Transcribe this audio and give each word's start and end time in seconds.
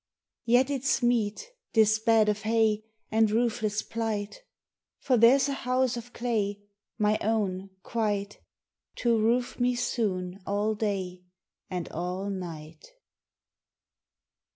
Yet 0.45 0.71
it's 0.71 1.03
meet—this 1.03 1.99
bed 1.99 2.27
of 2.27 2.41
hay 2.41 2.83
And 3.11 3.29
roofless 3.29 3.83
plight; 3.83 4.41
For 4.97 5.15
there's 5.15 5.47
a 5.47 5.53
house 5.53 5.95
of 5.95 6.11
clay, 6.11 6.59
My 6.97 7.19
own, 7.21 7.69
quite, 7.83 8.39
To 8.95 9.15
roof 9.15 9.59
me 9.59 9.75
soon, 9.75 10.39
all 10.47 10.73
day 10.73 11.21
And 11.69 11.87
all 11.89 12.31
night. 12.31 12.83